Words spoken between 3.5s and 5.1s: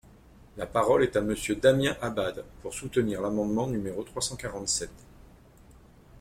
numéro trois cent quarante-sept.